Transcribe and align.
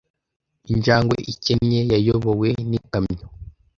Injangwe 0.71 1.17
ikennye 1.31 1.79
yayobowe 1.91 2.49
n'ikamyo. 2.69 3.25